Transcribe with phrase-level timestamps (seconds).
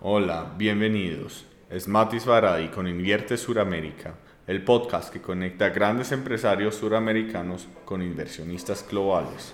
[0.00, 1.46] Hola, bienvenidos.
[1.68, 4.14] Es Matis Varadi con Invierte Suramérica,
[4.46, 9.52] el podcast que conecta a grandes empresarios suramericanos con inversionistas globales.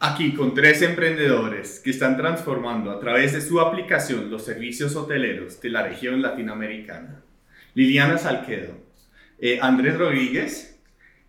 [0.00, 5.60] Aquí con tres emprendedores que están transformando a través de su aplicación los servicios hoteleros
[5.62, 7.22] de la región latinoamericana.
[7.74, 8.74] Liliana Salquedo,
[9.38, 10.77] eh, Andrés Rodríguez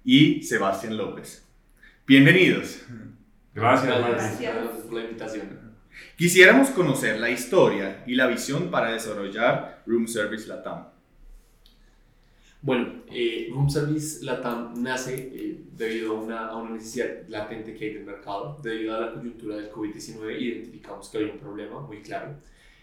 [0.04, 1.46] y Sebastián López.
[2.07, 2.82] Bienvenidos.
[3.54, 5.60] Gracias, Gracias por la invitación.
[6.16, 10.88] Quisiéramos conocer la historia y la visión para desarrollar Room Service Latam.
[12.62, 17.86] Bueno, eh, Room Service Latam nace eh, debido a una, a una, necesidad latente que
[17.86, 18.57] hay en el mercado.
[18.62, 22.36] Debido a la coyuntura del COVID-19 identificamos que había un problema muy claro.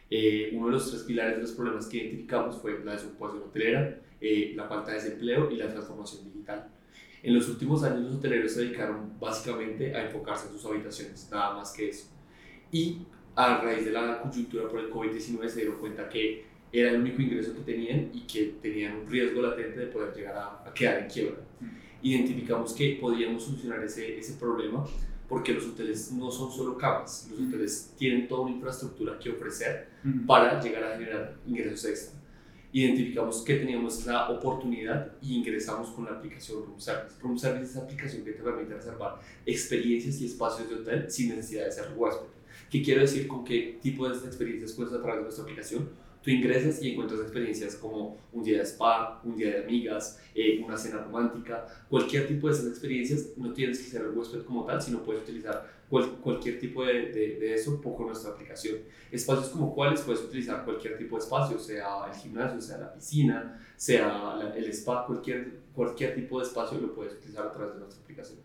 [0.09, 4.01] Eh, uno de los tres pilares de los problemas que identificamos fue la desocupación hotelera,
[4.21, 6.71] la falta de desempleo y la transformación digital.
[7.27, 11.55] En los últimos años los hoteleros se dedicaron básicamente a enfocarse en sus habitaciones, nada
[11.55, 12.16] más que eso
[12.71, 12.99] y
[13.35, 17.23] a raíz de la coyuntura por el COVID-19 se dieron cuenta que era el único
[17.23, 21.09] ingreso que tenían y que tenían un riesgo latente de poder llegar a, quedar en
[21.09, 21.41] quiebra.
[21.60, 21.66] Mm.
[22.02, 24.85] Identificamos que podíamos solucionar ese, ese problema
[25.29, 29.88] porque los hoteles no son solo camas, los hoteles tienen toda una infraestructura que ofrecer
[30.02, 30.27] mm.
[30.27, 32.21] para llegar a generar ingresos extra.
[32.77, 37.15] Identificamos que teníamos esa oportunidad y ingresamos con la aplicación Room Service.
[37.23, 41.30] Room Service es esa aplicación que te permite reservar experiencias y espacios de hotel sin
[41.30, 42.27] necesidad de ser huésped.
[42.71, 45.88] ¿Qué quiero decir con qué tipo de experiencias puedes a través de nuestra aplicación?
[46.27, 50.60] Tú ingresas y encuentras experiencias como un día de spa, un día de amigas, eh,
[50.60, 53.29] una cena romántica, cualquier tipo de esas experiencias.
[53.37, 57.55] No tienes que ser el huésped como tal, sino puedes utilizar cualquier tipo de, de,
[57.55, 58.79] eso con nuestra aplicación.
[59.13, 63.65] Espacios como cuáles puedes utilizar cualquier tipo de espacio, sea el gimnasio, sea la piscina,
[63.77, 68.03] sea el spa, cualquier, cualquier tipo de espacio lo puedes utilizar a través de nuestra
[68.03, 68.41] aplicación.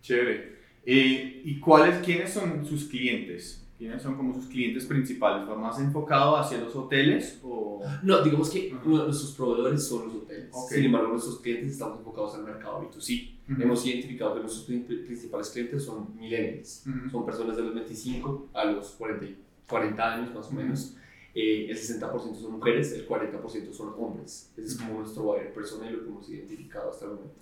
[0.00, 0.56] Chévere.
[0.86, 3.61] Eh, ¿Y cuáles, quiénes son sus clientes?
[3.82, 5.48] ¿Quiénes son como sus clientes principales?
[5.48, 7.40] ¿Va más enfocado hacia los hoteles?
[7.42, 7.82] O...
[8.04, 10.54] No, digamos que nuestros proveedores son los hoteles.
[10.68, 13.38] Sin embargo, nuestros clientes estamos enfocados al mercado B2C.
[13.60, 16.84] Hemos identificado que nuestros principales clientes son millennials.
[17.10, 19.26] Son personas de los 25 a los 40,
[19.68, 20.96] 40 años más o menos.
[21.34, 24.52] Eh, el 60% son mujeres, el 40% son hombres.
[24.56, 27.40] Ese es como nuestro buyer persona y lo que hemos identificado hasta el momento.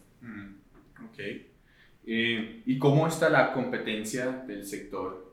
[1.04, 1.18] Ok.
[2.06, 5.29] Eh, ¿Y cómo está la competencia del sector?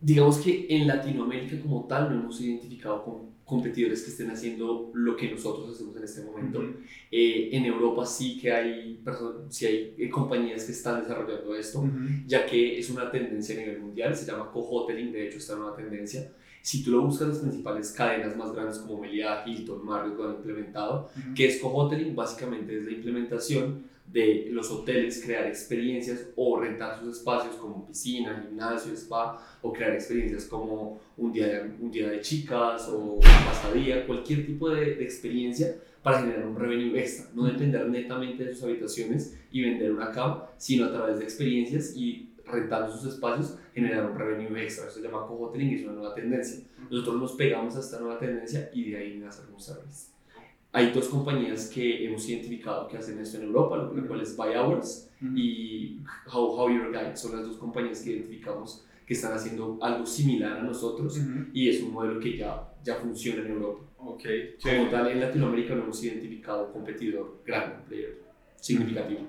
[0.00, 5.16] Digamos que en Latinoamérica como tal no hemos identificado con competidores que estén haciendo lo
[5.16, 6.62] que nosotros hacemos en este momento.
[7.10, 9.02] Eh, en Europa sí que hay,
[9.48, 11.82] sí hay eh, compañías que están desarrollando esto,
[12.26, 15.60] ya que es una tendencia a nivel mundial, se llama co-hoteling, de hecho está en
[15.60, 16.30] una tendencia.
[16.62, 20.36] Si tú lo buscas, las principales cadenas más grandes como Meliá, Hilton, Marriott lo han
[20.36, 21.10] implementado.
[21.34, 22.14] que es co-hoteling?
[22.14, 28.42] Básicamente es la implementación de los hoteles crear experiencias o rentar sus espacios como piscina,
[28.46, 33.20] gimnasio, spa o crear experiencias como un día de, un día de chicas o un
[33.20, 38.54] pasadía, cualquier tipo de, de, experiencia para generar un revenue extra, no depender netamente de
[38.54, 43.57] sus habitaciones y vender una cama, sino a través de experiencias y rentando sus espacios
[43.74, 44.86] generar un revenue extra.
[44.86, 46.64] Eso se llama co-hoteling y es una nueva tendencia.
[46.90, 50.08] Nosotros nos pegamos a esta nueva tendencia y de ahí nace un service.
[50.72, 54.54] Hay dos compañías que hemos identificado que hacen esto en Europa, lo cual es Buy
[54.54, 56.00] Hours y
[56.32, 57.16] How, How Your Guide.
[57.16, 61.18] Son las dos compañías que identificamos que están haciendo algo similar a nosotros
[61.54, 63.84] y es un modelo que ya, ya funciona en Europa.
[63.96, 68.27] Okay, Como tal, en Latinoamérica no hemos identificado un competidor grande, player
[68.68, 69.20] significativo.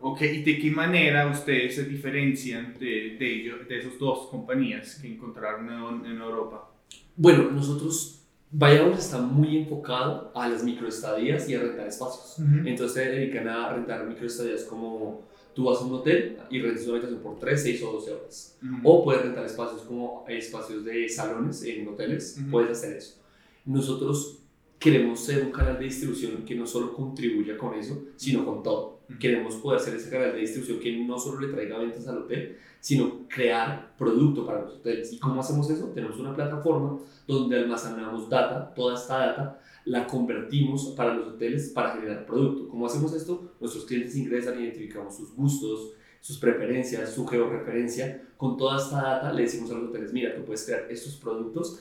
[0.00, 4.96] Ok, ¿y de qué manera ustedes se diferencian de, de, ellos, de esas dos compañías
[5.00, 5.68] que encontraron
[6.04, 6.70] en, en Europa?
[7.16, 8.16] Bueno, nosotros
[8.58, 12.36] Vayamos está muy enfocado a las microestadías y a rentar espacios.
[12.64, 15.22] Entonces se dedican a rentar microestadías como
[15.52, 18.58] tú vas a un hotel y rentas una habitación por 3, 6 o 12 horas.
[18.84, 23.20] O puedes rentar espacios como espacios de salones en hoteles, puedes hacer eso.
[23.64, 24.38] Nosotros
[24.78, 29.00] queremos ser un canal de distribución que no solo contribuya con eso, sino con todo.
[29.18, 32.58] Queremos poder ser ese canal de distribución que no solo le traiga ventas al hotel,
[32.80, 35.12] sino crear producto para los hoteles.
[35.12, 35.86] ¿Y cómo hacemos eso?
[35.94, 41.92] Tenemos una plataforma donde almacenamos data, toda esta data la convertimos para los hoteles para
[41.94, 42.68] generar producto.
[42.68, 43.52] ¿Cómo hacemos esto?
[43.60, 48.22] Nuestros clientes ingresan, identificamos sus gustos, sus preferencias, su georreferencia.
[48.36, 51.80] Con toda esta data le decimos a los hoteles, mira, tú puedes crear estos productos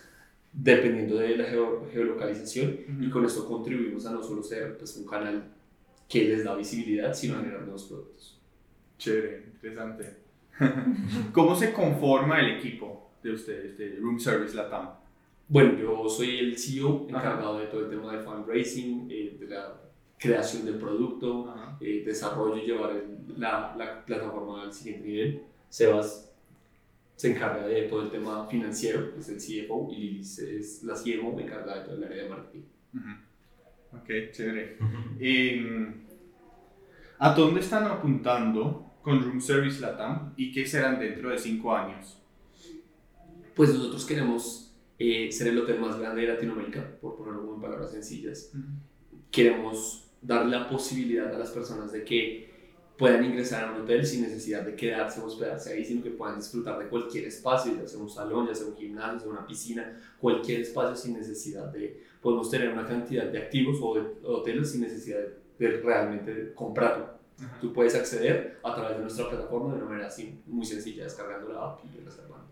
[0.58, 1.46] dependiendo de la
[1.92, 5.44] geolocalización y con esto contribuimos a no solo ser pues, un canal
[6.08, 8.40] que les da visibilidad, sino a generar nuevos productos.
[8.98, 10.14] Chévere, interesante.
[11.34, 14.90] ¿Cómo se conforma el equipo de ustedes, de Room Service Latam?
[15.48, 19.80] Bueno, yo soy el CEO encargado de todo el tema de fundraising, eh, de la
[20.18, 21.78] creación del producto, Ajá.
[21.82, 25.42] eh, desarrollo y llevar el- la, la plataforma al siguiente nivel.
[25.70, 26.32] Sebas
[27.16, 31.40] se encarga de todo el tema financiero, es el CFO, y Lilis es la CMO,
[31.40, 32.62] encargada de todo el área de marketing.
[32.94, 33.98] Ujú.
[33.98, 34.78] Ok, chévere.
[35.20, 36.06] Em,
[37.18, 42.22] ¿A dónde están apuntando con Room Service Latam y qué serán dentro de cinco años?
[43.56, 47.92] Pues nosotros queremos eh, ser el hotel más grande de Latinoamérica, por ponerlo en palabras
[47.92, 48.52] sencillas.
[49.32, 52.55] Queremos dar la posibilidad a las personas de que
[52.98, 56.38] puedan ingresar a un hotel sin necesidad de quedarse o hospedarse ahí, sino que puedan
[56.38, 59.48] disfrutar de cualquier espacio, ya sea un salón, ya sea un gimnasio, ya sea una
[59.48, 62.04] piscina, cualquier espacio sin necesidad de...
[62.22, 67.10] Podemos tener una cantidad de activos o de hoteles sin necesidad de, de realmente comprarlo.
[67.38, 67.60] Ajá.
[67.60, 71.50] Tú puedes acceder a través de nuestra plataforma de una manera así, muy sencilla, descargando
[71.50, 72.46] la app y reservando.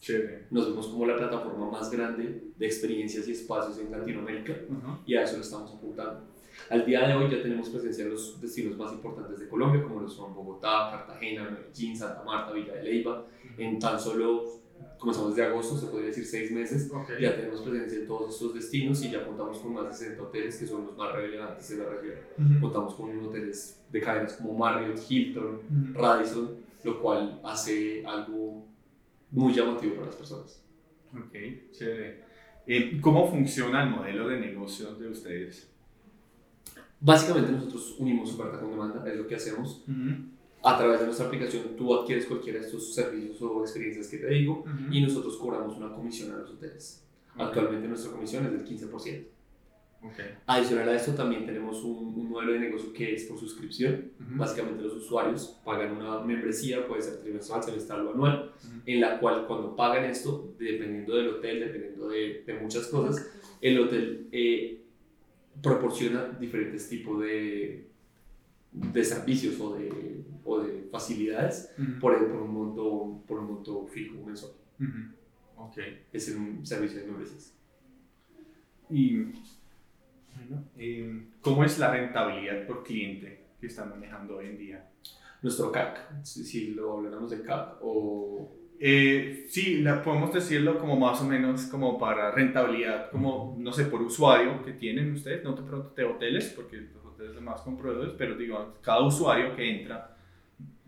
[0.00, 0.46] Chévere.
[0.50, 5.00] Nos vemos como la plataforma más grande de experiencias y espacios en Latinoamérica Ajá.
[5.04, 6.29] y a eso lo estamos apuntando.
[6.70, 10.00] Al día de hoy ya tenemos presencia en los destinos más importantes de Colombia, como
[10.00, 13.26] lo son Bogotá, Cartagena, Medellín, Santa Marta, Villa de Leyva.
[13.58, 14.44] En tan solo,
[14.96, 17.10] comenzamos desde agosto, se podría decir seis meses, Ok.
[17.20, 20.56] ya tenemos presencia en todos estos destinos y ya contamos con más de 60 hoteles
[20.58, 22.14] que son los más relevantes de la región.
[22.38, 22.60] Ujú.
[22.60, 25.98] Contamos con hoteles de cadenas como Marriott, Hilton, Ujú.
[26.00, 26.50] Radisson,
[26.84, 28.64] lo cual hace algo
[29.32, 30.62] muy llamativo para las personas.
[31.14, 31.34] Ok,
[31.72, 32.20] chévere.
[32.66, 35.66] Eh, ¿Cómo funciona el modelo de negocio de ustedes?
[37.00, 39.82] Básicamente nosotros unimos oferta con demanda, es lo que hacemos.
[40.62, 44.28] A través de nuestra aplicación tú adquieres cualquiera de estos servicios o experiencias que te
[44.28, 47.02] digo y nosotros cobramos una comisión a los hoteles.
[47.36, 49.24] Actualmente nuestra comisión es del 15%.
[50.02, 50.14] Ok.
[50.46, 54.12] Adicional a esto también tenemos un, un modelo de negocio que es por suscripción.
[54.18, 54.38] Ujú.
[54.38, 58.80] Básicamente los usuarios pagan una membresía, puede ser trimestral, semestral o anual, Ujú.
[58.86, 63.30] en la cual cuando pagan esto, dependiendo del hotel, dependiendo de, de muchas cosas,
[63.60, 64.79] el hotel eh,
[65.62, 67.88] proporciona diferentes tipos de,
[68.72, 74.24] de servicios o de, o de facilidades por, por, un monto, por un monto fijo
[74.24, 74.52] mensual.
[74.78, 75.64] Ujú.
[75.64, 75.78] Ok.
[76.12, 77.54] Es un servicio de membresías.
[78.88, 79.16] Y,
[80.36, 84.90] bueno, eh, ¿cómo es la rentabilidad por cliente que están manejando hoy en día?
[85.42, 88.56] Nuestro CAC, si, si lo hablamos de CAC o...
[88.82, 93.84] Eh, sí, la, podemos decirlo como más o menos como para rentabilidad, como, no sé,
[93.84, 97.60] por usuario que tienen ustedes, no te pregunto de hoteles, porque los hoteles son más
[97.60, 100.16] con proveedores, pero digo, cada usuario que entra,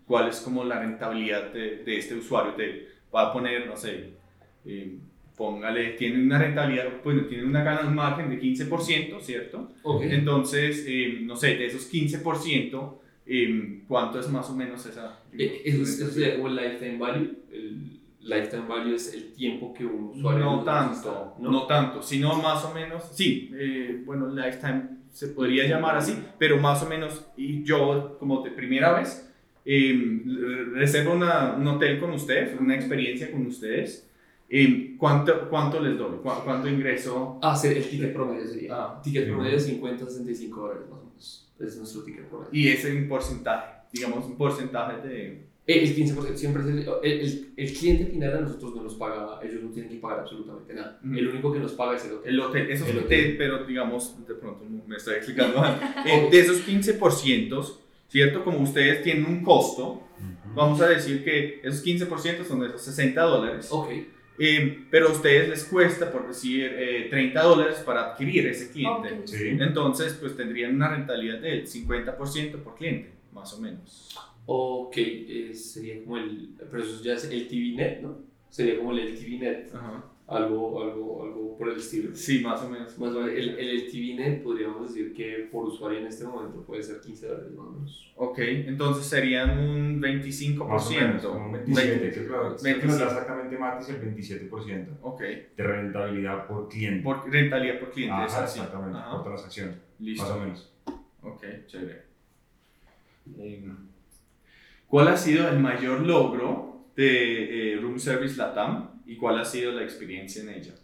[0.07, 2.55] ¿cuál es como la rentabilidad de, de este usuario?
[2.55, 4.13] Te va a poner, no sé,
[4.65, 4.97] eh,
[5.35, 9.71] póngale, tiene una rentabilidad, bueno, tiene una gana, un margen de 15%, ¿cierto?
[9.83, 10.03] Ok.
[10.05, 13.02] Entonces, eh, no sé, de esos 15%, eh,
[13.87, 15.19] ¿cuánto es más o menos esa?
[15.37, 17.31] Eh, Eso, es- el lifetime value.
[17.51, 20.43] El lifetime value es el tiempo que un usuario...
[20.45, 21.65] No tanto, está- ¿no?
[21.67, 26.81] tanto, sino más o menos, sí, eh, bueno, lifetime se podría llamar así, pero más
[26.83, 29.29] o menos, y yo como de primera vez,
[29.65, 30.21] eh,
[30.73, 34.09] reservo una- un hotel con ustedes, una experiencia con ustedes,
[34.49, 36.17] eh, ¿cuánto, ¿cuánto les doy?
[36.17, 37.39] ¿Cu- ¿Cuánto ingreso?
[37.41, 38.73] Ah, sí, el ticket promedio sería.
[38.75, 41.52] Ah, ticket promedio de 50 a 65 dólares más o menos.
[41.63, 42.49] Es nuestro ticket promedio.
[42.51, 45.53] Y ese es un porcentaje, digamos un porcentaje de...
[45.65, 48.95] Eh, El 15% siempre es el, el, el- el cliente final a nosotros no nos
[48.95, 50.99] paga, ellos no tienen que pagar absolutamente nada.
[51.05, 51.13] Ujú.
[51.17, 52.33] El único que nos paga es el hotel.
[52.33, 53.35] El hotel, esos El hotel, hotel.
[53.37, 55.79] pero digamos, de pronto me estoy explicando mal.
[56.05, 57.73] Eh, de esos 15%,
[58.09, 58.43] ¿cierto?
[58.43, 60.03] Como ustedes tienen un costo,
[60.53, 63.89] vamos a decir que esos 15% son de esos 60 dólares, Ok,
[64.39, 69.11] eh, pero a ustedes les cuesta, por decir, eh, 30 dólares para adquirir ese cliente.
[69.13, 69.27] Ok.
[69.27, 69.47] Sí.
[69.59, 74.17] Entonces, pues tendrían una rentabilidad del 50% por cliente, más o menos.
[74.45, 78.17] ok, eh, sería como el, pero eso ya es el TV Net, ¿no?
[78.49, 80.03] Sería como el LTV Net, Ajá.
[80.27, 82.15] Algo, algo, algo por el estilo.
[82.15, 82.97] Sí, más o menos.
[82.97, 86.61] Más o menos, el, el LTV Net podríamos decir que por usuario en este momento
[86.63, 88.13] puede ser 15 dólares más o menos.
[88.15, 90.65] Ok, entonces serían un 25%.
[90.67, 92.87] Más o menos, un 27, Veinte- creo que lo- creo que 27.
[92.87, 97.03] nos da exactamente Matis el 27% Ok, de rentabilidad por cliente.
[97.03, 98.59] por rentabilidad por cliente, es Ajá, así.
[98.59, 99.11] exactamente, Ajá.
[99.11, 100.23] por transacción, Listo.
[100.23, 100.73] más o menos.
[101.21, 102.01] Ok, chévere.
[103.37, 103.75] Em,
[104.87, 109.71] ¿Cuál ha sido el mayor logro de eh, Room Service Latam y cuál ha sido
[109.71, 110.75] la experiencia en ella?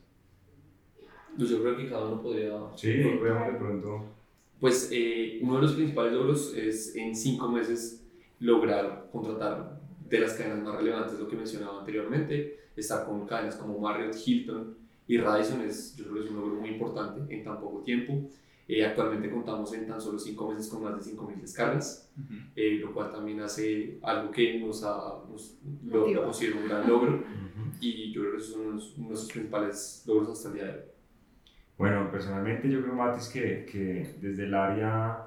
[1.38, 2.54] Pues yo creo que cada uno podría...
[2.76, 4.06] Sí, de pronto.
[4.60, 8.06] Pues eh, uno de los principales logros es en cinco meses
[8.40, 13.80] lograr contratar de las cadenas más relevantes, lo que mencionaba anteriormente, estar con cadenas como
[13.80, 14.76] Marriott, Hilton
[15.08, 18.30] y Radisson es, yo creo que es un logro muy importante en tan poco tiempo.
[18.68, 22.12] Eh, actualmente contamos en tan solo cinco meses con más de 5.000 descargas,
[22.56, 26.20] eh, lo cual también hace algo que nos, ha, nos lo, Motiva.
[26.20, 27.24] lo considero un gran logro
[27.80, 30.80] y yo creo que esos son unos- nuestros principales logros hasta el día de hoy.
[31.78, 35.26] Bueno, personalmente yo creo, Matis, que, que desde el área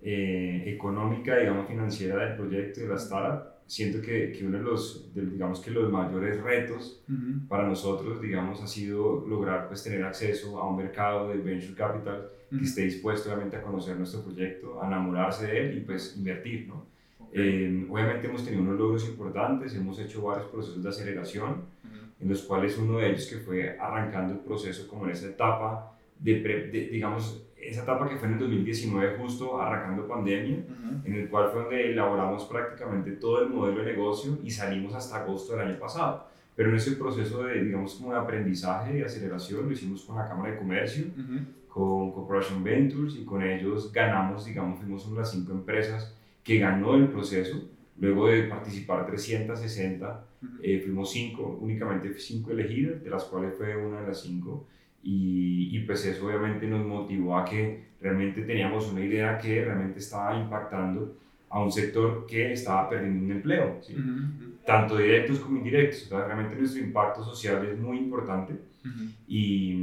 [0.00, 4.64] eh, económica, digamos, financiera del proyecto y de la startup, siento que, que uno de
[4.64, 7.46] los, de, digamos que los mayores retos Ujú.
[7.48, 12.28] para nosotros, digamos, ha sido lograr pues tener acceso a un mercado de venture capital
[12.50, 12.64] que Ujú.
[12.64, 16.86] esté dispuesto obviamente a conocer nuestro proyecto, a enamorarse de él y pues invertir, ¿no?
[17.32, 21.98] Eh, obviamente hemos tenido unos logros importantes, hemos hecho varios procesos de aceleración, Ujú.
[22.20, 25.92] en los cuales uno de ellos que fue arrancando el proceso como en esa etapa
[26.18, 31.06] de, pre- de- digamos, esa etapa que fue en el 2019 justo arrancando pandemia, Ujú.
[31.06, 35.16] en el cual fue donde elaboramos prácticamente todo el modelo de negocio y salimos hasta
[35.22, 36.26] agosto del año pasado.
[36.54, 40.28] Pero en ese proceso de, digamos, como de aprendizaje y aceleración lo hicimos con la
[40.28, 41.38] Cámara de Comercio, Ujú.
[41.68, 46.58] con Corporation Ventures y con ellos ganamos, digamos, fuimos una de las cinco empresas que
[46.58, 47.68] ganó el proceso.
[47.98, 50.52] Luego de participar 360, Ujú.
[50.62, 54.66] eh, fuimos cinco, únicamente cinco elegidas, de las cuales fue una de las cinco.
[55.04, 59.98] Y, y pues eso obviamente nos motivó a que realmente teníamos una idea que realmente
[59.98, 61.16] estaba impactando
[61.50, 63.94] a un sector que estaba perdiendo un empleo, ¿sí?
[63.94, 64.54] Ujú.
[64.64, 66.06] tanto directos como indirectos.
[66.06, 69.04] O sea, realmente nuestro impacto social es muy importante Ujú.
[69.28, 69.76] y,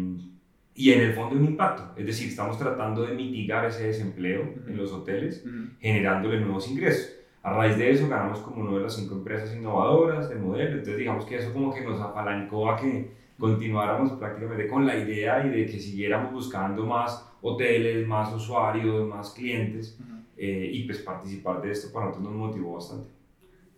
[0.79, 1.83] y en el fondo un impacto.
[1.97, 5.71] Es decir, estamos tratando de mitigar ese desempleo en los hoteles Ujú.
[5.81, 7.17] generándole nuevos ingresos.
[7.43, 10.95] A raíz de eso ganamos como una de las cinco empresas innovadoras del modelo, entonces
[10.97, 15.49] digamos que eso como que nos apalancó a que continuáramos prácticamente con la idea y
[15.49, 20.13] de que siguiéramos buscando más hoteles, más usuarios, más clientes Ujú.
[20.37, 23.09] eh, y pues participar de esto para nosotros nos motivó bastante.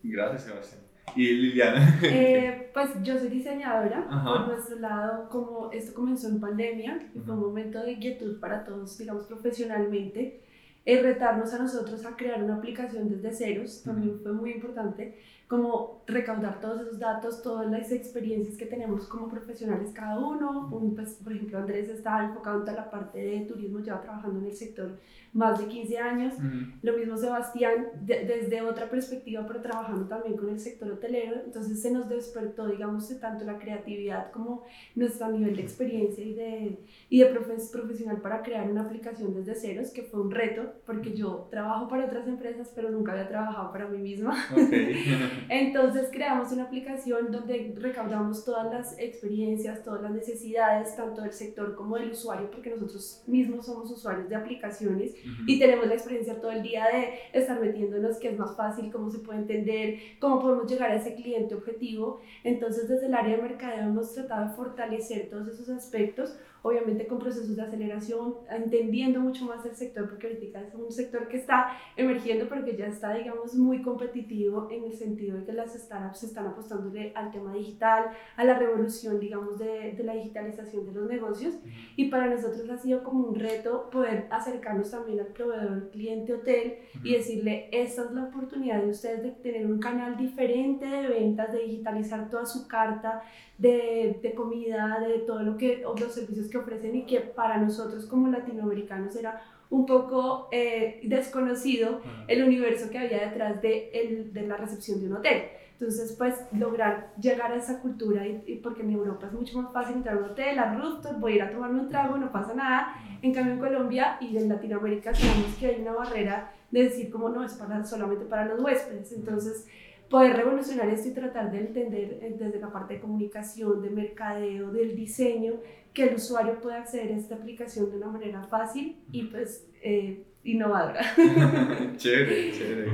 [0.04, 0.82] Gracias, Sebastián.
[1.16, 2.00] Y Liliana.
[2.04, 4.08] Eh, pues yo soy diseñadora.
[4.10, 4.24] Ajá.
[4.24, 8.64] Por nuestro lado, como esto comenzó en pandemia y fue un momento de inquietud para
[8.64, 10.42] todos, digamos, profesionalmente,
[10.86, 15.20] el retarnos a nosotros a crear una aplicación desde ceros también fue muy importante,
[15.52, 20.70] como recaudar todos esos datos, todas las experiencias que tenemos como profesionales cada uno.
[20.72, 24.40] Un, pues, por ejemplo, Andrés está enfocado en toda la parte de turismo, lleva trabajando
[24.40, 24.98] en el sector
[25.34, 26.36] más de 15 años.
[26.36, 26.72] Ujú.
[26.84, 31.42] Lo mismo Sebastián, de- desde otra perspectiva, pero trabajando también con el sector hotelero.
[31.46, 34.64] Entonces se nos despertó, digamos, de tanto la creatividad como
[34.96, 36.80] nuestro nivel de experiencia y de,
[37.10, 41.14] y de profes- profesional para crear una aplicación desde ceros, que fue un reto, porque
[41.14, 44.34] yo trabajo para otras empresas, pero nunca había trabajado para mí misma.
[44.54, 44.72] Ok.
[45.50, 51.76] Entonces creamos una aplicación donde recaudamos todas las experiencias, todas las necesidades, tanto del sector
[51.76, 55.14] como del usuario, porque nosotros mismos somos usuarios de aplicaciones
[55.46, 59.10] y tenemos la experiencia todo el día de estar metiéndonos, que es más fácil, cómo
[59.10, 62.22] se puede entender, cómo podemos llegar a ese cliente objetivo.
[62.44, 67.20] Entonces, desde el área de mercadeo hemos tratado de fortalecer todos esos aspectos, obviamente con
[67.20, 71.78] procesos de aceleración, entendiendo mucho más el sector, porque ahorita es un sector que está
[71.96, 76.24] emergiendo, pero que ya está, digamos, muy competitivo en el sentido de que las startups
[76.24, 81.10] están apostándole al tema digital, a la revolución, digamos, de, de la digitalización de los
[81.10, 81.56] negocios.
[81.96, 86.78] Y para nosotros ha sido como un reto poder acercarnos también al proveedor, cliente, hotel
[87.04, 91.52] y decirle, esta es la oportunidad de ustedes de tener un canal diferente de ventas,
[91.52, 93.24] de digitalizar toda su carta
[93.62, 98.08] de, de comida, de todo lo que, los servicios que ofrecen y que para nosotros
[98.08, 104.48] como latinoamericanos era un poco eh, desconocido el universo que había detrás de, el, de
[104.48, 105.44] la recepción de un hotel.
[105.74, 109.72] Entonces, pues lograr llegar a esa cultura, y, y porque en Europa es mucho más
[109.72, 112.32] fácil entrar a un hotel, a rooftop, voy a ir a tomarme un trago, no
[112.32, 112.96] pasa nada.
[113.22, 117.30] En cambio, en Colombia y en Latinoamérica sabemos que hay una barrera de decir como
[117.30, 119.12] no es para, solamente para los huéspedes.
[119.12, 119.68] Entonces,
[120.12, 124.72] poder revolucionar esto y tratar de entender eh, desde la parte de comunicación, de mercadeo,
[124.72, 125.54] del diseño,
[125.94, 130.24] que el usuario pueda acceder a esta aplicación de una manera fácil y pues eh,
[130.44, 131.02] innovadora.
[131.98, 132.92] chévere, chévere.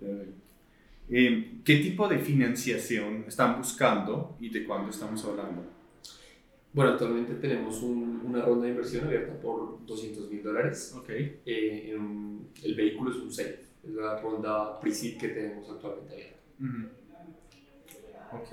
[0.00, 0.28] chévere.
[1.10, 5.62] Eh, ¿Qué tipo de financiación están buscando y de cuándo estamos hablando?
[6.72, 10.94] Bueno, actualmente tenemos un- una ronda de inversión abierta por 200 mil dólares.
[10.98, 11.08] Ok.
[11.10, 16.33] Eh, en el vehículo es un SAFE, es la ronda pre-seed que tenemos actualmente abierta.
[18.32, 18.52] Ok.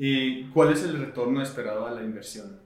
[0.00, 2.58] Eh, ¿Cuál es el retorno esperado a la inversión?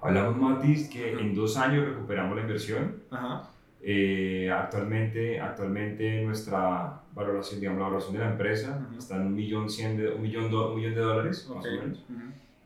[0.00, 2.96] Hablamos, Matis, que en dos años recuperamos la inversión.
[3.10, 3.50] Ajá.
[3.86, 8.98] Eh, actualmente, actualmente nuestra valoración, digamos, la valoración de la empresa Ujú.
[8.98, 11.70] está en un millón, cien de, un millón, do- un millón de dólares, más Ok.
[11.72, 11.98] o menos.
[12.08, 12.20] Ujú.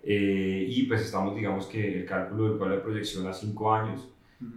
[0.04, 4.08] Eh, y pues estamos, digamos que el cálculo del cual la proyección a cinco años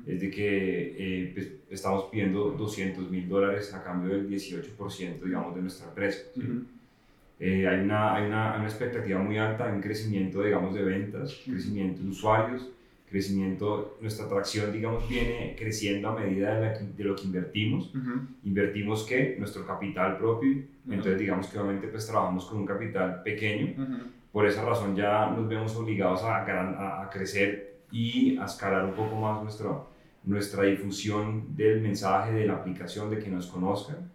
[0.05, 5.55] Es de que eh, pues, estamos pidiendo 200 mil dólares a cambio del 18%, digamos,
[5.55, 6.19] de nuestra empresa.
[6.35, 6.41] ¿sí?
[6.41, 6.63] Ujú.
[7.39, 12.03] Eh, hay, una, hay una, una expectativa muy alta en crecimiento, digamos, de ventas, crecimiento
[12.03, 12.69] de usuarios,
[13.09, 17.93] crecimiento, nuestra atracción, digamos, viene creciendo a medida de, la que- de lo que invertimos.
[17.95, 18.21] Ujú.
[18.45, 19.35] Invertimos, ¿qué?
[19.39, 20.51] Nuestro capital propio.
[20.51, 20.63] Ujú.
[20.93, 23.73] Entonces, digamos que obviamente pues trabajamos con un capital pequeño.
[23.83, 23.97] Ujú.
[24.31, 28.93] Por esa razón ya nos vemos obligados a, a, a crecer y a escalar un
[28.93, 29.89] poco más nuestro,
[30.23, 34.11] nuestra difusión del mensaje, de la aplicación, de que nos conozcan,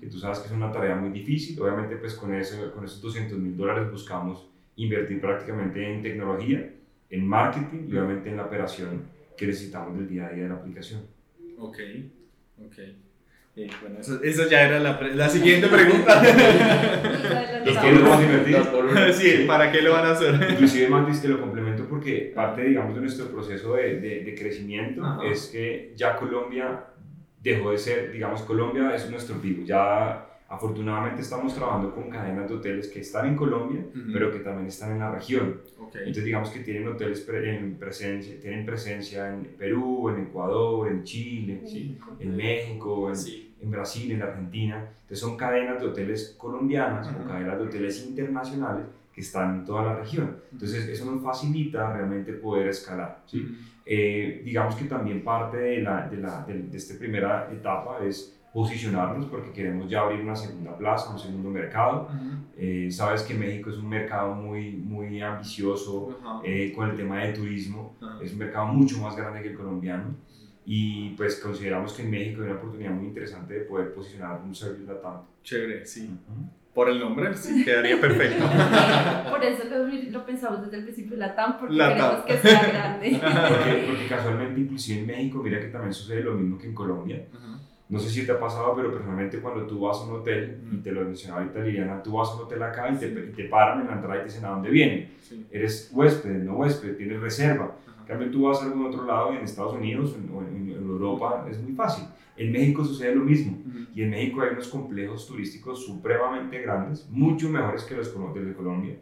[0.00, 1.60] que tú sabes que es una tarea muy difícil.
[1.60, 6.70] Obviamente, pues con, eso, con esos 200 mil dólares buscamos invertir prácticamente en tecnología,
[7.10, 9.02] en marketing y obviamente en la operación
[9.36, 11.02] que necesitamos del día a día de la aplicación.
[11.58, 11.78] Ok,
[12.64, 13.05] ok.
[13.58, 16.22] Eh, bueno, eso, eso, ya era la, la siguiente pregunta.
[16.22, 19.14] qué lo vamos a invertir?
[19.14, 20.34] sí, ¿para qué lo van a hacer?
[20.50, 25.22] Inclusive, Matis, te lo complemento porque parte, digamos, de nuestro proceso de, de, de crecimiento
[25.22, 26.84] es que ya Colombia
[27.42, 29.62] dejó de ser, digamos, Colombia es nuestro pico.
[29.64, 34.68] Ya afortunadamente estamos trabajando con cadenas de hoteles que están en Colombia, pero que también
[34.68, 35.60] están en la región.
[35.94, 41.62] Entonces, digamos que tienen hoteles en presencia, tienen presencia en Perú, en Ecuador, en Chile,
[42.20, 44.76] en México, en, en, Brasil, en Argentina.
[44.76, 49.82] Entonces, son cadenas de hoteles colombianas o cadenas de hoteles internacionales que están en toda
[49.82, 50.36] la región.
[50.52, 53.22] Entonces, eso nos facilita realmente poder escalar.
[53.26, 53.56] ¿sí?
[53.84, 59.26] Eh, digamos que también parte de, la, de, la, de, esta primera etapa es posicionarnos
[59.26, 62.08] porque queremos ya abrir una segunda plaza, un segundo mercado.
[62.56, 67.34] Eh, sabes que México es un mercado muy, muy ambicioso eh, con el tema de
[67.34, 70.14] turismo, es un mercado mucho más grande que el colombiano
[70.68, 74.52] y pues consideramos que en México hay una oportunidad muy interesante de poder posicionar un
[74.52, 75.22] servicio latam.
[75.44, 76.10] Chévere, sí.
[76.74, 78.44] Por el nombre, sí, quedaría perfecto.
[79.30, 83.18] Por eso lo, lo, pensamos desde el principio, Latam, porque queremos que sea grande.
[83.86, 87.24] Porque, casualmente, inclusive en México, mira que también sucede lo mismo que en Colombia.
[87.88, 90.78] No sé si te ha pasado, pero personalmente cuando tú vas a un hotel, y
[90.78, 93.82] te lo mencionaba ahorita Liliana, tú vas a un hotel acá y te, te paran
[93.82, 95.12] en la entrada y te dicen a dónde viene.
[95.50, 97.74] Eres huésped, no huésped, tienes reserva.
[98.06, 101.60] Cambio, tú vas a algún otro lado, en Estados Unidos o en, en Europa, es
[101.60, 102.04] muy fácil.
[102.36, 103.58] En México sucede lo mismo.
[103.94, 108.96] Y en México hay unos complejos turísticos supremamente grandes, mucho mejores que los de Colombia,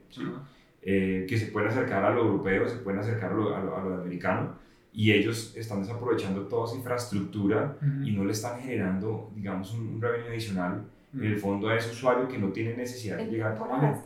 [0.82, 3.94] eh, que se pueden acercar a lo europeo, se pueden acercar a lo, a lo,
[3.94, 4.56] americano.
[4.92, 10.28] Y ellos están desaprovechando toda esa infraestructura y no le están generando, digamos, un, revenue
[10.28, 10.84] adicional
[11.16, 14.02] en el fondo a ese usuario que no tiene necesidad de llegar a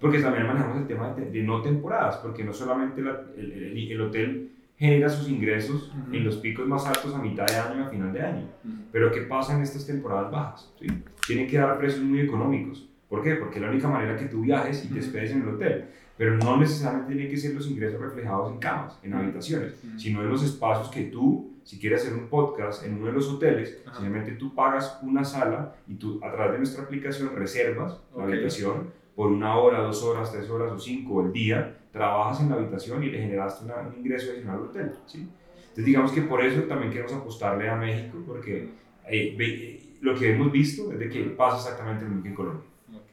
[0.00, 4.50] Porque también manejamos el tema de, no temporadas, porque no solamente el, el, el, hotel
[4.76, 8.12] genera sus ingresos en los picos más altos a mitad de año y a final
[8.12, 8.48] de año.
[8.92, 10.72] Pero ¿qué pasa en estas temporadas bajas?
[10.80, 10.86] ¿Sí?
[11.26, 12.88] Tienen que dar precios muy económicos.
[13.08, 13.36] ¿Por qué?
[13.36, 15.86] Porque es la única manera que tú viajes y te hospedes en el hotel.
[16.16, 20.30] Pero no necesariamente tienen que ser los ingresos reflejados en camas, en habitaciones, sino en
[20.30, 24.30] los espacios que tú, si quieres hacer un podcast en uno de los hoteles, simplemente
[24.32, 29.32] tú pagas una sala y tú a través de nuestra aplicación reservas la habitación por
[29.32, 33.10] una hora, dos horas, tres horas o cinco el día trabajas en la habitación y
[33.10, 34.92] le generaste un ingreso adicional al hotel.
[35.06, 35.28] ¿sí?
[35.58, 38.68] Entonces digamos que por eso también queremos apostarle a México, porque
[39.08, 42.34] eh, eh, lo que hemos visto es de que pasa exactamente lo mismo que en
[42.36, 42.64] Colombia.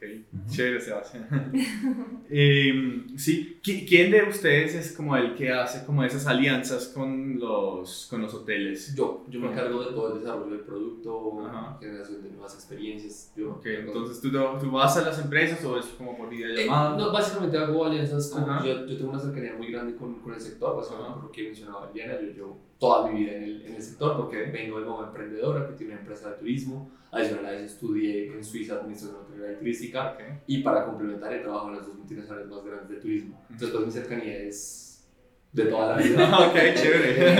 [0.04, 1.52] Ok, chévere Sebastián.
[2.30, 8.06] eh, sí, ¿quién de ustedes es como el que hace como esas alianzas con los,
[8.10, 8.94] con los hoteles?
[8.94, 11.42] Yo, yo me encargo de todo el desarrollo del producto,
[11.80, 13.32] generación de nuevas experiencias.
[13.36, 16.94] Yo ok, entonces ¿tú, ¿tú, vas a las empresas o es como por videollamada?
[16.94, 20.34] Eh, no, básicamente hago alianzas con, yo, yo, tengo una cercanía muy grande con, con
[20.34, 23.62] el sector, básicamente por lo que mencionaba Eliana, yo, yo toda mi vida en el,
[23.66, 27.46] en el sector porque vengo de como emprendedora que tiene una empresa de turismo, adicional
[27.46, 31.76] a eso estudié en Suiza administración hotelera y turística y para complementar he trabajado en
[31.76, 33.46] las dos multinacionales más grandes de turismo.
[33.50, 35.08] Entonces pues mi cercanía es
[35.52, 36.48] de toda la vida.
[36.48, 37.32] ok, chévere.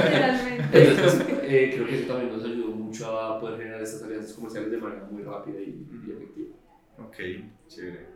[0.73, 4.33] Entonces pues, eh, creo que eso también nos ayudó mucho a poder generar estas alianzas
[4.33, 6.57] comerciales de manera muy rápida y, y efectiva.
[6.99, 7.17] Ok,
[7.67, 8.14] chévere.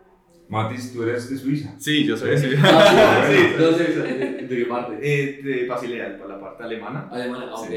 [0.48, 1.74] Matis, tú eres de Suiza.
[1.78, 2.62] Sí, yo soy de Suiza.
[2.64, 4.98] Ah, sí, no sé, ¿de, qué parte?
[5.02, 7.08] Eh, de Basilea, por la parte alemana.
[7.10, 7.70] Alemana, ah, ok.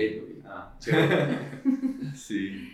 [0.45, 0.73] Ah,
[2.15, 2.71] sí.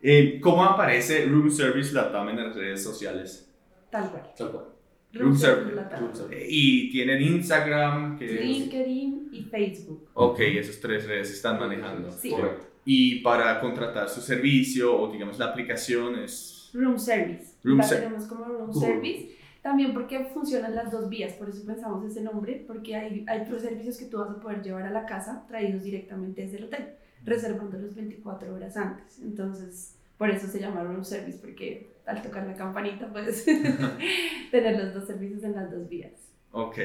[0.00, 3.52] Eh, ¿Cómo aparece Room Service Latam en las redes sociales?
[3.90, 4.30] Tal cual.
[4.36, 4.64] Tal cual.
[5.12, 6.12] Room, Service Latam.
[6.30, 10.08] Eh, y tienen Instagram, que LinkedIn y Facebook.
[10.14, 12.12] Ok, esas tres redes están manejando.
[12.12, 12.30] Sí.
[12.30, 12.66] Correcto.
[12.84, 17.54] Y para contratar su servicio o digamos la aplicación es Room Service.
[17.62, 19.36] la tenemos como Room Service.
[19.62, 23.98] También porque funcionan las dos vías, por eso pensamos ese nombre, porque hay, hay servicios
[23.98, 27.94] que tú vas a poder llevar a la casa traídos directamente desde el hotel, reservándolos
[27.94, 29.20] 24 horas antes.
[29.20, 33.44] Entonces, por eso se llama Room Service, porque al tocar la campanita puedes
[34.50, 36.12] tener los dos servicios en las dos vías.
[36.52, 36.78] Ok.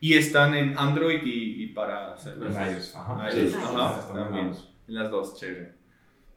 [0.00, 2.94] ¿Y están en Android y, para iOS?
[2.94, 3.28] Ajá.
[3.30, 5.72] En las dos, chévere.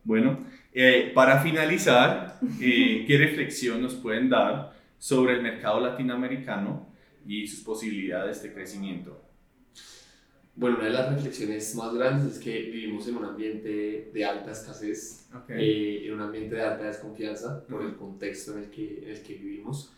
[0.04, 0.40] Bueno,
[0.74, 6.88] eh, para finalizar, eh, ¿qué reflexión nos pueden dar sobre el mercado latinoamericano
[7.28, 9.22] y sus posibilidades de crecimiento?
[10.56, 14.52] Bueno, una de las reflexiones más grandes es que vivimos en un ambiente de alta
[14.52, 19.10] escasez, eh, en un ambiente de alta desconfianza por el contexto en el que, en
[19.10, 19.94] el que vivimos,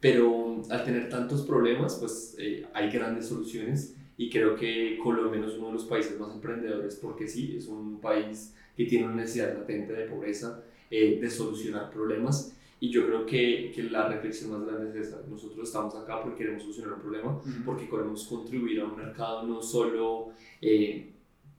[0.00, 2.36] pero al tener tantos problemas, pues
[2.72, 6.96] hay grandes soluciones y creo que Colombia no es uno de los países más emprendedores
[6.96, 11.90] porque sí, es un país que tiene una necesidad latente de pobreza, eh, de solucionar
[11.90, 15.22] problemas y yo creo que, que, la reflexión más grande es esta.
[15.28, 19.62] Nosotros estamos acá porque queremos solucionar un problema, porque queremos contribuir a un mercado no
[19.62, 20.28] solo
[20.60, 21.10] eh,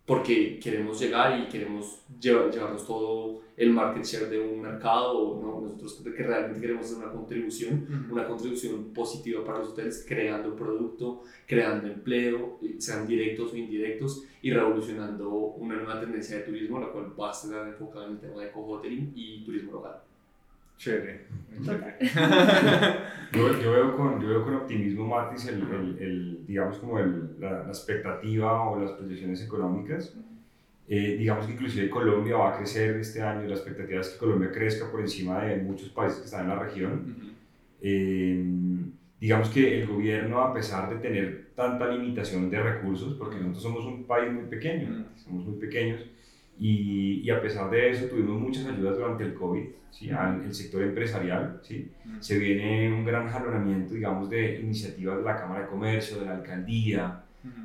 [0.07, 5.57] porque queremos llegar y queremos llevar, llevarnos todo el market share de un mercado, ¿no?
[5.83, 11.23] nosotros que realmente queremos hacer una contribución, una contribución positiva para los hoteles, creando producto,
[11.45, 17.13] creando empleo, sean directos o indirectos, y revolucionando una nueva tendencia de turismo, la cual
[17.19, 20.06] va a estar enfocada en el tema de co-hoteling y turismo local.
[20.77, 21.25] Chévere.
[23.33, 27.39] yo, yo, veo con, yo veo con optimismo, Matis, el, el, el digamos como el,
[27.39, 30.13] la, la, expectativa o las proyecciones económicas.
[30.87, 34.51] Eh, digamos que inclusive Colombia va a crecer este año, la expectativa es que Colombia
[34.51, 37.15] crezca por encima de muchos países que están en la región.
[37.81, 38.45] eh,
[39.19, 43.85] digamos que el gobierno, a pesar de tener tanta limitación de recursos, porque nosotros somos
[43.85, 46.01] un país muy pequeño, somos muy pequeños,
[46.59, 50.09] y, y, a pesar de eso tuvimos muchas ayudas durante el COVID, ¿sí?
[50.09, 51.91] al el sector empresarial, ¿sí?
[52.19, 56.35] se viene un gran jalonamiento, digamos, de iniciativas de la Cámara de Comercio, de la
[56.35, 57.23] Alcaldía,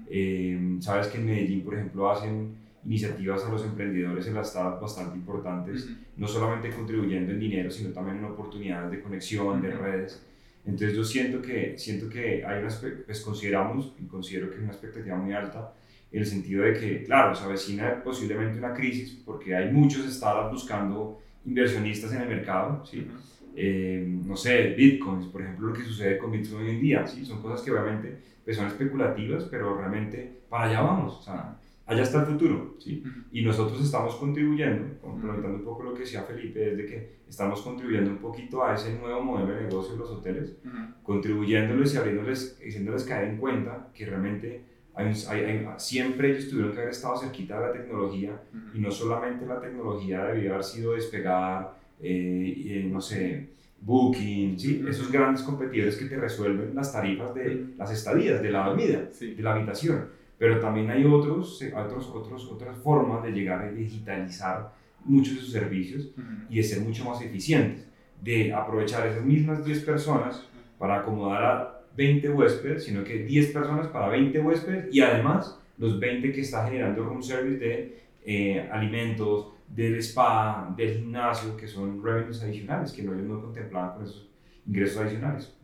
[0.08, 4.80] eh, sabes que en Medellín, por ejemplo, hacen iniciativas a los emprendedores en las estados
[4.80, 10.22] bastante importantes, no solamente contribuyendo en dinero, sino también en oportunidades de conexión, de redes.
[10.64, 12.68] Entonces yo siento que, siento que hay una,
[13.06, 15.72] pues consideramos y considero que es una expectativa muy alta
[16.12, 20.52] en el sentido de que, claro, se avecina posiblemente una crisis porque hay muchos startups
[20.52, 23.06] buscando inversionistas en el mercado, ¿sí?
[23.54, 27.24] Eh, no sé, bitcoins, por ejemplo, lo que sucede con bitcoin hoy en día, ¿sí?
[27.24, 32.02] Son cosas que obviamente pues, son especulativas, pero realmente para allá vamos, o sea, allá
[32.02, 33.02] está el futuro, ¿sí?
[33.32, 38.10] Y nosotros estamos contribuyendo, complementando un poco lo que decía Felipe, desde que estamos contribuyendo
[38.10, 40.56] un poquito a ese nuevo modelo de negocio de los hoteles,
[41.02, 46.78] contribuyéndoles y abriéndoles, haciéndoles caer en cuenta que realmente hay, hay, siempre ellos tuvieron que
[46.78, 48.76] haber estado cerquita de la tecnología uh -huh.
[48.76, 53.48] y no solamente la tecnología debió haber sido despegar, eh, eh, no sé,
[53.80, 54.80] Booking, ¿sí?
[54.80, 54.90] Uh -huh.
[54.90, 57.76] esos grandes competidores que te resuelven las tarifas de uh -huh.
[57.78, 59.34] las estadías, de la dormida, sí.
[59.34, 60.08] de la habitación.
[60.38, 64.72] Pero también hay otros, otros, otros, otras formas de llegar a digitalizar
[65.04, 66.10] muchos de sus servicios
[66.48, 67.86] y de ser mucho más eficientes,
[68.20, 70.44] de aprovechar esas mismas 10 personas
[70.78, 75.98] para acomodar a 20 huéspedes, sino que 10 personas para 20 huéspedes y además los
[75.98, 82.02] 20 que está generando room service de eh, alimentos, del spa, del gimnasio, que son
[82.02, 84.28] revenues adicionales, que no, ellos no contemplaban con esos
[84.66, 85.54] ingresos adicionales.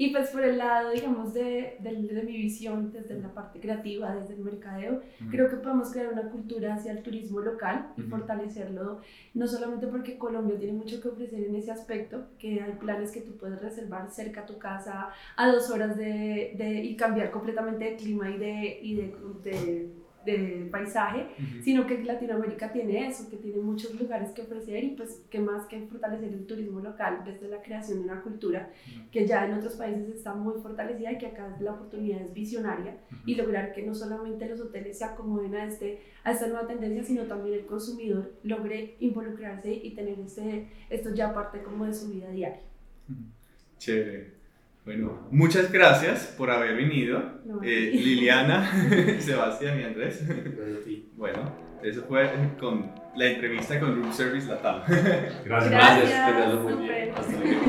[0.00, 4.14] y pues por el lado, digamos, de, de, de, mi visión, desde la parte creativa,
[4.14, 5.30] desde el mercadeo, uh -huh.
[5.30, 8.10] creo que podemos crear una cultura hacia el turismo local y uh -huh.
[8.10, 9.00] fortalecerlo,
[9.34, 13.22] no solamente porque Colombia tiene mucho que ofrecer en ese aspecto, que hay planes que
[13.22, 17.84] tú puedes reservar cerca a tu casa, a dos horas de, de y cambiar completamente
[17.84, 19.88] de clima y de, y de,
[20.28, 21.62] de de paisaje, uh -huh.
[21.62, 25.66] sino que Latinoamérica tiene eso, que tiene muchos lugares que ofrecer y pues que más
[25.66, 29.10] que fortalecer el turismo local desde la creación de una cultura uh -huh.
[29.10, 32.92] que ya en otros países está muy fortalecida y que acá la oportunidad es visionaria
[32.92, 33.22] uh -huh.
[33.26, 37.02] y lograr que no solamente los hoteles se acomoden a, este, a esta nueva tendencia,
[37.04, 42.08] sino también el consumidor logre involucrarse y tener este, esto ya parte como de su
[42.12, 42.60] vida diaria.
[43.78, 44.37] Chévere.
[44.88, 48.72] Bueno, muchas gracias por haber venido, no, eh, Liliana,
[49.20, 50.24] Sebastián y Andrés.
[51.14, 52.26] Bueno, eso fue
[52.58, 54.80] con la entrevista con Room Service Latam.
[55.44, 56.10] Gracias, gracias.
[56.10, 56.54] gracias.
[56.62, 57.10] Muy bien.
[57.14, 57.60] Hasta luego.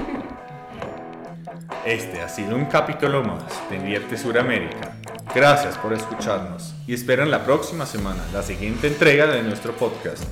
[1.85, 4.95] Este ha sido un capítulo más de Invierte Suramérica.
[5.35, 10.23] Gracias por escucharnos y esperan la próxima semana la siguiente entrega de nuestro podcast,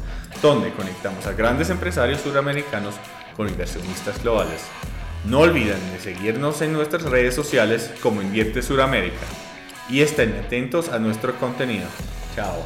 [0.42, 2.96] donde conectamos a grandes empresarios suramericanos
[3.36, 4.66] con inversionistas globales.
[5.30, 9.26] No olviden de seguirnos en nuestras redes sociales como Invierte Suramérica
[9.90, 11.88] y estén atentos a nuestro contenido.
[12.34, 12.64] Chao.